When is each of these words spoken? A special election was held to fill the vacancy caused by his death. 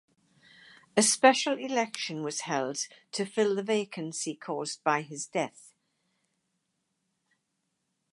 A 0.97 1.03
special 1.03 1.59
election 1.59 2.23
was 2.23 2.41
held 2.41 2.87
to 3.11 3.23
fill 3.23 3.53
the 3.53 3.61
vacancy 3.61 4.33
caused 4.35 4.83
by 4.83 5.03
his 5.03 5.27
death. 5.27 5.73